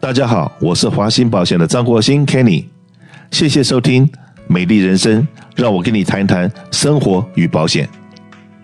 [0.00, 2.64] 大家好，我是华兴保险的张国兴 Kenny，
[3.32, 4.06] 谢谢收听
[4.46, 5.20] 《美丽人生》，
[5.56, 7.88] 让我跟你谈一谈生活与保险。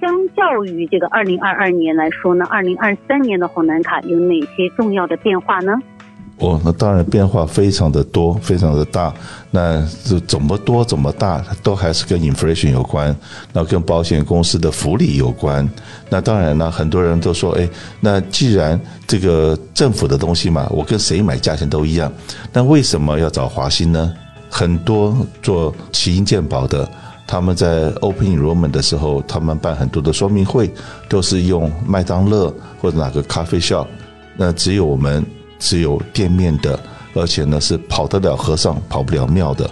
[0.00, 5.76] 相较于这个二零二二年来说呢，二零二三年的红蓝卡有哪些重要的变化呢？
[6.38, 9.14] 哦，那当然变化非常的多，非常的大。
[9.52, 13.14] 那这怎么多怎么大，都还是跟 inflation 有关，
[13.52, 15.66] 那跟保险公司的福利有关。
[16.10, 17.68] 那当然呢，很多人都说，哎，
[18.00, 22.12] 那既然这个政府的东西嘛，我跟谁买价钱都一样，
[22.52, 24.12] 那为什么要找华兴呢？
[24.50, 26.86] 很多做起因健保的，
[27.28, 30.68] 他们在 open enrollment 的时候，他们办很多的说明会，
[31.08, 33.86] 都是用麦当劳或者哪个咖啡 shop，
[34.36, 35.24] 那只有我们。
[35.64, 36.78] 是有店面的，
[37.14, 39.68] 而且呢是跑得了和尚跑不了庙的。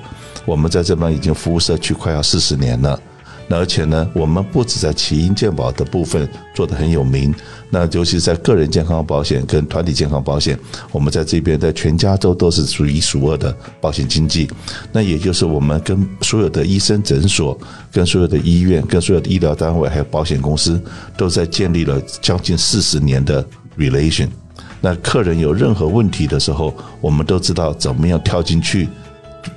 [0.46, 2.98] 我们在这边已经服务社区快要四十年了，
[3.46, 7.32] 那而且呢，我们不止在起因健保的部分做得很有名，
[7.68, 10.59] 那尤其在个人健康保险跟团体健康保险，
[10.91, 14.48] 我们在这边在全加州都是数一数二的保险经纪。
[14.90, 17.57] 那也就是我们跟所有的医生诊所、
[17.93, 20.82] 跟所有的医院、跟所有的医疗单位还有保险公司，
[21.16, 23.46] 都在建立了将近四十年的
[23.79, 24.29] relation。
[24.83, 28.88] 那客人有任何问题的时候，我们都知道怎么样跳进去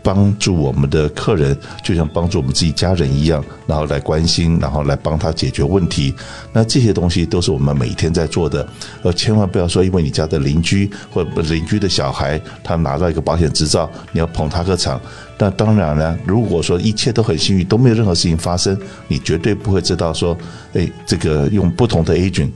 [0.02, 6.14] 帮助我们的客人，就像帮助我们自己家人一样，然后来关心，然后来帮他解决问题。
[6.54, 8.68] 那这些东西都是我们每天在做的。
[9.02, 15.02] 呃，千万不要说因为你家的邻居或邻居的小孩他拿到一个保险执照，你要捧他个场。
[15.38, 20.38] 那当然呢，如果说一切都很幸运，都没有任何事情发生，你绝对不会知道说，
[20.74, 22.50] 哎，这个用不同的 agent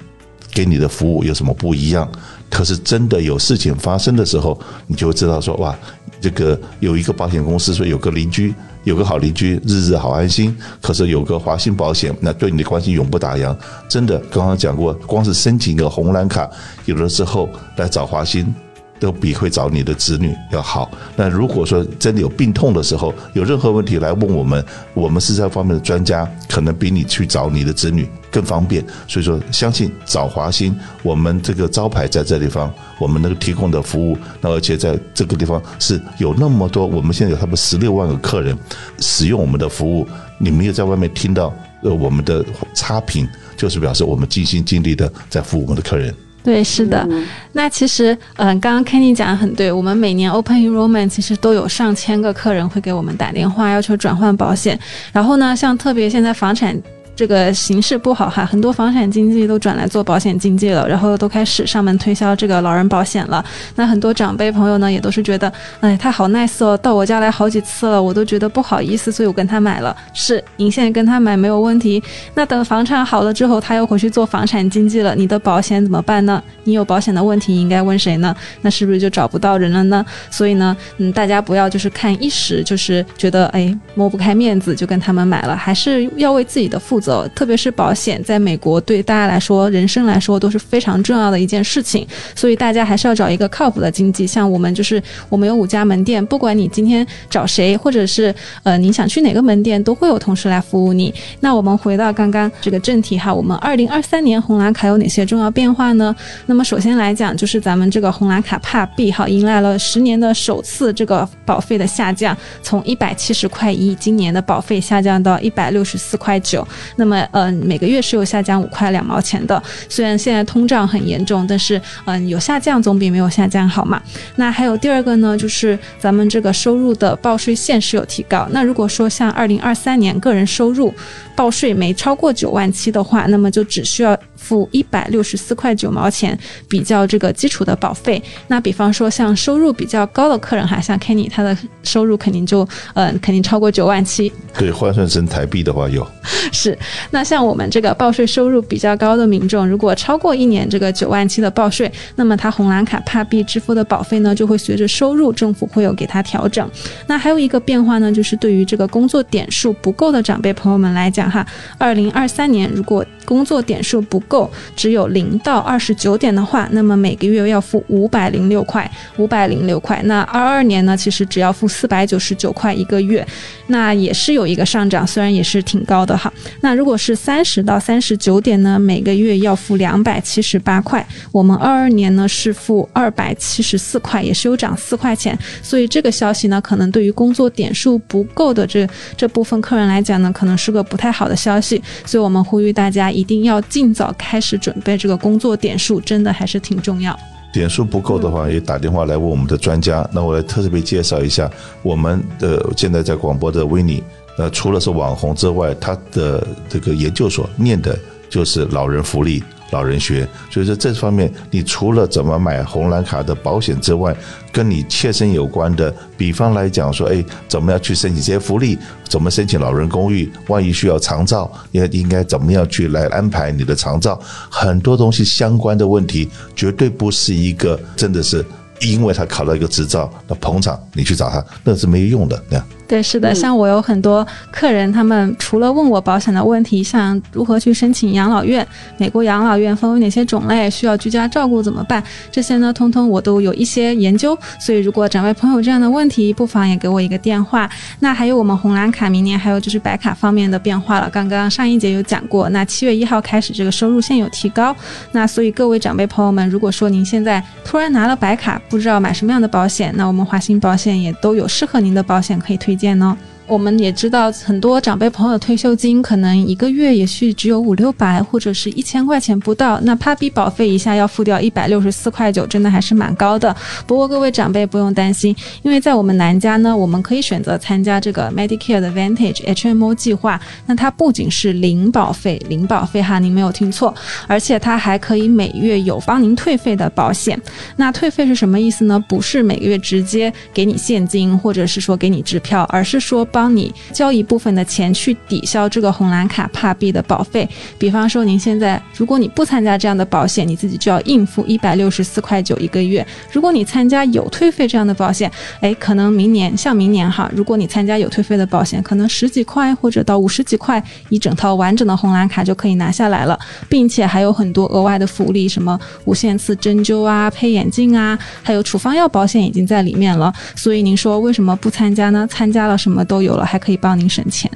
[0.52, 2.10] 给你的服务有什么不一样。
[2.50, 5.78] 可是真的有事情发生的时候，你就会知道说哇，
[6.20, 10.56] 这个有一个保险公司说有个邻居有个好邻居，日日好安心。
[10.82, 13.56] 可是有个华兴保险，那对你的关心永不打烊。
[13.88, 16.50] 真的，刚刚讲过，光是申请一个红蓝卡，
[16.86, 17.48] 有了之后
[17.78, 18.54] 来找华兴。
[19.00, 20.92] 都比会找你的子女要好。
[21.16, 28.86] 那如果说真的有病痛的时候，有任何问题来问我们，我们是这方面的专家，可能比你去找你的子女更方便。
[29.08, 38.58] 所以说，相信找华兴，我们这个招牌在这地方，我们能够提供的服务，那而且在这个地方是有那么多，我们现在有差不多十六万个客人
[39.00, 40.08] 使用我们的服务，
[40.38, 41.54] 你没有在外面听到
[41.84, 46.14] 呃我们的差评，就是表示我们尽心尽力的在服务我们的客人。
[46.50, 47.08] 对，是的。
[47.54, 49.72] 那其实，嗯，刚刚 Kenny 讲的很对。
[49.72, 54.80] 我们每年 Open Enrollment 其实都有上千个客人会给我们打电话要求转换保险。
[55.14, 56.76] 然后呢，像特别现在房产。
[57.20, 63.44] 这个形势不好哈，很多房产经纪都转来做保险经纪了，然后都开始上门推销这个老人保险了。
[63.76, 69.94] 那很多长辈朋友呢，也都是觉得，哎，他好 nice 哦，到我家来好几次了，我都觉得不好意思，所以我跟他买了。
[70.14, 72.02] 是，您现在跟他买没有问题。
[72.36, 76.42] 那等房产好了之后，他又回去做房产经纪了，你的保险怎么办呢？
[76.64, 78.34] 你有保险的问题应该问谁呢？
[78.62, 80.06] 那是不是就找不到人了呢？
[80.32, 87.09] 所以呢，嗯，大家不要就是看一时，就是觉得哎摸不开面子就跟他们买了，还是要为自己的负责。
[87.36, 94.28] 特别是保险，在美国对大家来说，人生来说都是非常重要的一件事情，所以大家还是要找一个靠谱的经纪。
[94.28, 98.34] 像我们就是，我们有五家门店，不管你今天找谁，或者是
[98.64, 101.14] 呃你想去哪个门店，都会有同事来服务你。
[101.40, 106.16] 那我们回到刚刚这个正题哈，我们二零二三年红蓝卡有哪些重要变化呢？
[106.46, 116.68] 那么首先来讲，就是咱们这个红蓝卡帕币哈，迎来了十年的首次这个保费的下降，从一百七十块一，今年的保费下降到一百六十四块九。
[117.00, 119.62] 那么，嗯，每个月是有下降五块两毛钱的。
[119.88, 124.02] 虽然现在通胀很严重，但是，嗯，有下降总比没有下降好嘛。
[124.36, 128.48] 那还有第二个呢，就是咱们这个收入的报税线是有提高。
[128.52, 130.94] 那如果说像二零二三年个人收入
[131.36, 134.18] 报税没超过九万七的话，那么就只需要。
[134.40, 136.36] 付一百六十四块九毛钱，
[136.70, 138.24] 比较这个基础的保费。
[138.48, 144.32] 那比方说像收入比较高的客人哈，像 Kenny，他的收入肯定就嗯肯定超过九万七。
[144.58, 146.08] 对，换算成台币的话有。
[146.54, 146.78] 是。
[147.12, 156.70] 那像我们这个报税收入比较高的民众，如果超过一年这个九万七的报税，那么他红蓝卡帕币支付的保费呢，就会随着收入政府会有给他调整。
[157.08, 161.46] 那还有一个变化呢，就是对于这个工作点数不够的长辈朋友们来讲哈，
[161.78, 170.02] 二零二三年如果工作点数不够，只有零到二十九点的话，那么每个月要付五百零六块，五百零六块。
[170.06, 173.26] 那二二年呢，其实只要付四百九十九块一个月，
[173.68, 176.32] 那也是有一个上涨，虽然也是挺高的哈。
[176.62, 181.06] 那如果是三十到三十九点呢，每个月要付两百七十八块。
[181.32, 185.38] 我们二二年呢是付二百七十四块，也是有涨四块钱。
[185.62, 191.82] 所以这个消息呢，可能对于工作点数不够的这这部分客人来讲呢，可能是个不太好的消息。
[192.06, 197.18] 所以我们呼吁大家一定要尽早开始准备这个工作点数，真的还是挺重要。
[197.52, 200.08] 点数不够的话，也打电话来问我们的专家。
[200.14, 201.50] 那我来特别介绍一下
[201.82, 204.04] 我们的现在在广播的维尼。
[204.40, 207.96] 呃，除了是网红之外，他的这个研究所念的
[208.28, 209.44] 就是老人福利。
[209.72, 214.18] 老人学，所以说这方面，你除了怎么买红蓝卡的保险之外，
[214.52, 218.80] 跟你切身有关的，比方来讲说，哎，怎么样去申请这些福利？
[219.08, 220.28] 怎么申请老人公寓？
[220.48, 224.20] 万一需要长照，应应该怎么样去来安排你的长照？
[224.50, 228.44] 很多东西相关的问题，绝对不是一个真的是
[228.82, 232.66] 因为他考了一个执照，那捧场你去找他，那是没有用的，那样。
[232.90, 244.36] 对，是的，像我有很多客人，他们除了问我保险的问题，像如何去申请养老院，美国养老院分为哪些种类，需要居家照顾怎么办，这些呢，通通我都有一些研究。
[244.60, 247.70] 所以，如果长辈朋友这样的问题，不妨也给我一个电话。
[248.00, 251.08] 那还有我们红蓝卡，明年还有就是白卡方面的变化了。
[251.12, 254.76] 刚刚上一节有讲过，那七月一号开始，这个收入线有提高。
[255.12, 262.79] 那所以各位长辈朋友们，如果说您现在突然拿了白卡，不知道买什么样的保险，那我们华兴保险也都有适合您的保险可以推。
[262.80, 263.16] 见呢。
[263.50, 269.80] 我们也知道，很多长辈朋友退休金可能一个月也许只有五六百，或者是一千块钱不到。
[269.82, 273.54] 那 p a 保费一下要付掉一百六十四块九，真的还是蛮高的。
[273.88, 280.40] 不过各位长辈不用担心，因为在我们南家呢，我们可以选择参加这个 Medicare 的 Vantage HMO 计划。
[280.68, 283.92] 那它不仅是零保费，零保费哈，您没有听错，
[284.28, 287.42] 而且它还可以每月有帮您退费的保险。
[287.78, 289.04] 那退费是什么意思呢？
[289.10, 293.39] 不是每个月直接给你现金，或者是说给你支票，而是说帮。
[293.40, 297.48] 帮你交一部分的钱去抵消这个红蓝卡帕币的保费。
[297.78, 303.08] 比方说，您现在如果你不参加这样的保险，你自己就要应付一百六十四块九一个月。
[303.32, 305.32] 如果你参加有退费这样的保险，
[305.62, 320.34] 哎，可能明年像明年哈，如果你参加有退费的保险，可能十几块或者到五十几块，一整套完整的红蓝卡就可以拿下来了，并且还有很多额外的福利，什么无限次针灸啊、配眼镜啊，还有处方药保险已经在里面了。
[320.58, 322.28] 所以您说为什么不参加呢？
[322.30, 323.29] 参加了什么都有。
[323.30, 324.50] 有了还可以帮您省钱，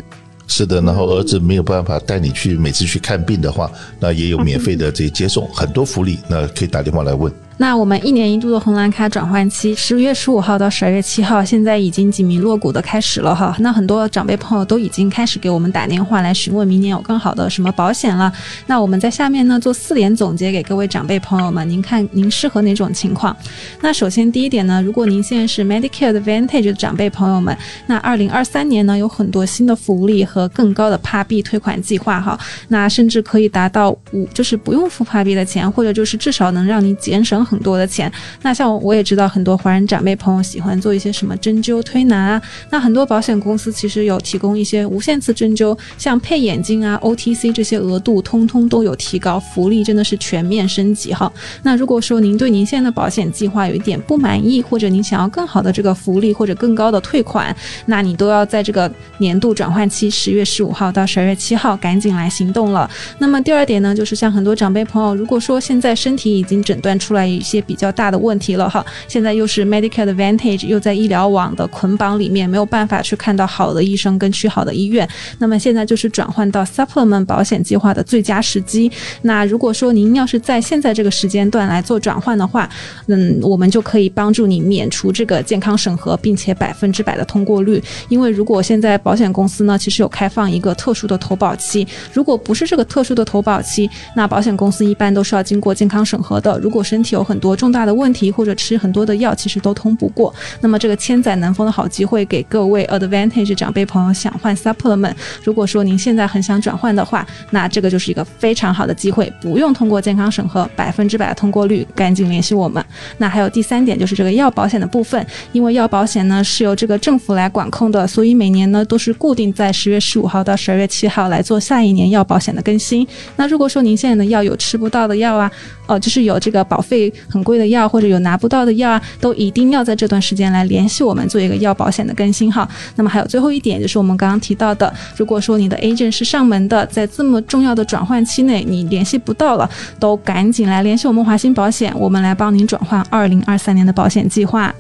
[0.48, 0.82] 是的。
[0.82, 7.32] 然后儿子没有办法带你去每次去看病的话，那也有免费的这接送，很多福利，那可以打电话来问。
[7.64, 13.56] 那我们一年一度的红蓝卡转换期，十月十五号到十二月七号，现在已经紧密落股的开始了哈。
[13.60, 18.30] 那很多长辈朋友都已经开始给我们打电话来询问明年有更好的什么保险了。
[18.68, 23.34] 那我们在下面呢做四点总结给各位长辈朋友们，您看您适合哪种情况？
[23.80, 27.58] 那首先第一点呢，如果您现在是 Medicare Advantage 的长辈朋友们，
[27.88, 32.38] 那二零二三年呢有很多新的福利和更高的帕币退款计划哈。
[32.68, 37.42] 那甚至可以达到五，就是不用付帕币的钱，或者就是至少能让你节省。
[37.53, 38.12] 很很多的钱，
[38.42, 42.42] 那像我也知道很多华人长辈朋友喜欢做一些什么针灸推拿啊，
[42.72, 51.32] 那很多保险公司其实有提供一些无限次针灸，像配眼镜啊、OTC 这些额度通通都有提高，福利真的是全面升级哈。
[51.62, 62.90] 那如果说您对您现在的保险计划有一点不满意，或者您想要更好的这个福利或者更高的退款，那你都要在这个年度转换期十月十五号到十二月七号赶紧来行动了。
[63.20, 67.33] 那么第二点呢，就是像很多长辈朋友，如果说现在身体已经诊断出来。
[67.34, 75.08] 一些比较大的问题了哈，现在又是 Medicare Advantage，又在医疗网的捆绑里面，没有办法去看到好的医生跟去好的医院。
[75.40, 78.92] 那么现在就是转换到 Supplement 保险计划的最佳时机。
[79.24, 82.70] 那如果说您要是在现在这个时间段来做转换的话，
[83.08, 87.82] 嗯，我们就可以帮助你免除这个健康审核，并且百分之百的通过率。
[88.10, 96.60] 因为如果现在保险公司呢，其实有开放一个特殊的投保期，如果不是这个特殊的投保期，那保险公司一般都是要经过健康审核的。
[96.60, 100.32] 如果身体有很很多重大的问题，或者吃很多的药，其实都通不过。
[100.62, 112.86] 那么这个千载难逢的好机会，给各位 Advantage 长辈朋友想换 Supplement，如果说您现在很想转换的话，那这个就是一个非常好的机会，不用通过健康审核，百分之百的通过率，赶紧联系我们。
[113.18, 123.08] 那还有第三点就是这个药保险的部分，因为药保险呢是由这个政府来管控的，所以每年呢都是固定在十月十五号到十二月七号来做下一年药保险的更新。
[123.38, 125.52] 那如果说您现在的药有吃不到的药啊，
[125.88, 127.12] 哦，就是有这个保费。
[127.30, 132.68] 很贵的药或者有拿不到的药啊，都一定要在这段时间来联系我们做一个药保险的更新哈。
[132.96, 144.74] 那么还有最后一点，就是我们刚刚提到的，如果说你的 agent 是上门的，在这么重要的转换期内你联系不到了，都赶紧来联系我们华鑫保险，我们来帮您转换二零二三年的保险计划。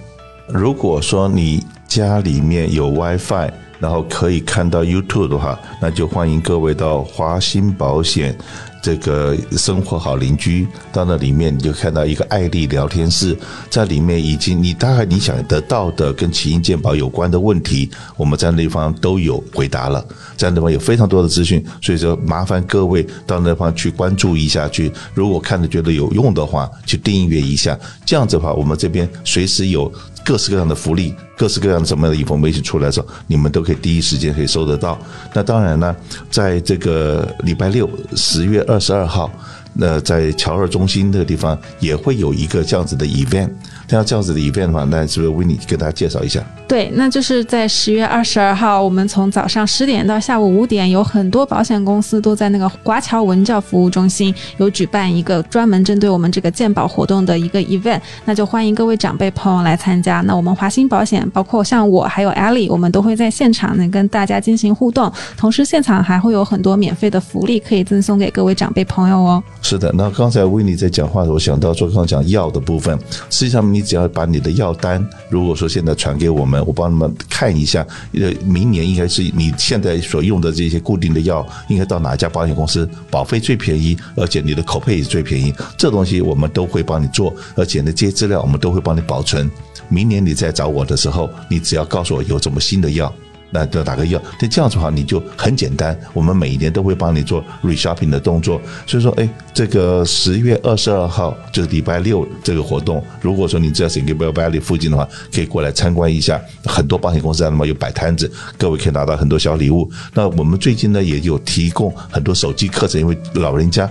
[0.47, 3.49] 如果说你家里面有 WiFi，
[3.79, 8.35] 然后可以看到 YouTube 的话，那就欢迎各位到华鑫保险。
[8.83, 13.35] 这个生活好邻居到那里面，你就看到一个爱丽聊天室，
[13.69, 20.05] 在里面已经你大概你想得到的跟奇英健保有关的问题，我们在那地方都有回答了。
[20.43, 24.91] 在那方有非常多的资讯，所以说麻烦各位到那方去关注一下去。
[25.13, 27.79] 如果看着觉得有用的话，去订阅一下。
[28.05, 29.89] 这样子的话，我们这边随时有
[30.25, 35.00] 各式各样的福利，各式各样的什么样的 information 出来的时候，你们都可以第一时间可以收得到。
[35.33, 35.95] 那当然呢，
[36.29, 39.31] 在这个礼拜六十月二十二号。
[39.75, 43.50] 那在乔二中心那个地方也会有一个这样子的 event，
[43.87, 46.43] 像这样子的 event 的话，那是不是维尼给大家介绍一下？
[46.67, 60.21] 对，那就是在十月二十二号，我们从早上十点到下午五点，有很多保险公司都在那个华侨文教服务中心有举办一个专门针对我们这个鉴宝活动的一个 event，那就欢迎各位长辈朋友来参加。
[60.21, 69.43] 那我们华兴保险，包括像我还有 allie 我们都会在现场呢跟大家进行互动，同时现场还会有很多免费的福利可以赠送给各位长辈朋友哦。
[69.61, 72.97] 是的，那刚才维尼在讲话，我想到说，刚刚讲药的部分，
[73.29, 89.49] 实际上你只要把你的药单，如果说现在传给我们，我帮你们看一下，呃，明年应该是你现在所用的这些固定的药，应该到哪家保险公司保费最便宜，而且你的口配也最便宜，这东西我们都会帮你做，而且呢，这些资料我们都会帮你保存。
[89.89, 93.13] 明年你再找我的时候，你只要告诉我有什么新的药。
[93.53, 95.98] 那就打个药，那这样子的话，你就很简单。
[96.12, 98.60] 我们每一年都会帮你做 reshopping 的动作。
[98.88, 106.41] 所以说，哎，这个十月二十二号就是礼拜六这个活动，如果说你在 Singapore Valley 附近的话，可以过来参观一下。
[106.65, 109.89] 很多保险公司在那么有摆摊子，各位可以拿到很多小礼物。
[110.13, 113.89] 那我们最近呢也有提供很多手机课程，因为老人家。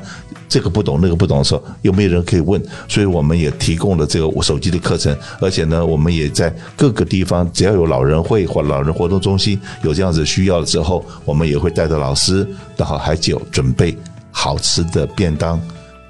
[0.49, 2.62] 这个不懂那个不懂的时候，有没有人可以问？
[2.87, 9.51] 所以我们也提供了这个手机的课程，而且呢，我们也在各个地方，只要有老人会或老人活动中心
[9.82, 13.97] 有这样子需要的时候，我们也会带着老师，然后还有准备
[14.30, 15.61] 好吃的便当。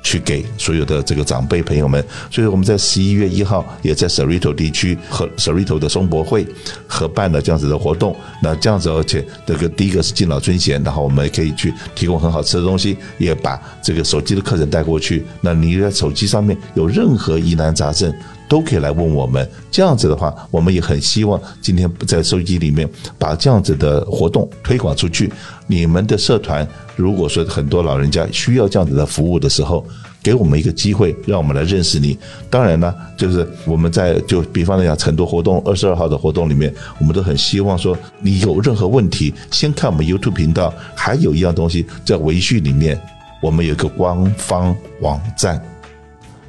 [0.04, 6.44] 去给所有的这个长辈朋友们，所以我们在十一月一号也在 Sarito 地区和 Sarito 的松博会
[6.88, 8.16] 合办了这样子的活动。
[8.42, 15.24] 那这样子，而且这个第一个是敬老尊贤，然后我们也可以去提供很好吃的东西，也把这个手机的课程带过去。
[15.40, 18.12] 那你在手机上面有任何疑难杂症，
[18.52, 19.48] 都可以来问我们。
[19.70, 22.86] 这样子的话，我们也很希望今天在收音机里面
[23.18, 25.32] 把这样子的活动推广出去。
[25.66, 26.68] 你们的社团。
[26.94, 29.82] 如果说很多老人家需要这样子的服务的时候，
[30.22, 32.18] 给我们一个机会，让我们来认识你。
[32.50, 40.74] 当然呢，就是我们在就比方来讲，成都活动，二十二号的活动里面，我们都很希望说，你有任何问题，先看我们 YouTube 频道。
[40.94, 43.00] 还有一样东西，在维序里面，
[43.40, 45.58] 我们有一个官方网站，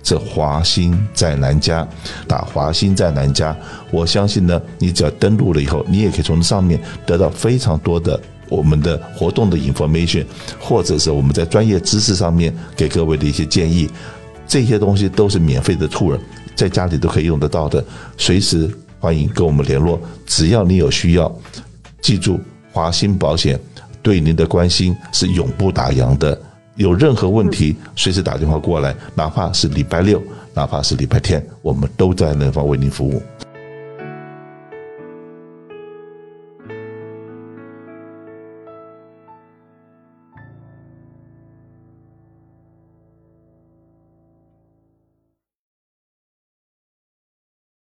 [0.03, 1.88] 这华兴在南家，
[2.27, 3.55] 打华兴在南家。
[3.89, 8.19] 我相信呢，你只要登录了以后，你也可以从上面得到非常多的。
[8.50, 10.24] 我们的活动的 information，
[10.60, 13.89] 或者是我们在专业知识上面给各位的一些建议，
[14.45, 16.19] 这些东西都是免费的 tour，
[16.53, 17.83] 在家里都可以用得到的，
[18.15, 18.69] 随时
[19.00, 20.00] 欢迎跟我们联络。
[20.27, 21.33] 只要你有需要，
[22.00, 22.39] 记住
[22.72, 23.60] 华兴保险
[24.03, 26.39] 对您的关心是永不打烊的。
[26.75, 30.21] 有任何问题，随时打电话过来，哪怕是礼拜六，
[30.53, 33.21] 哪怕是礼拜天，我们都在那方为您服务。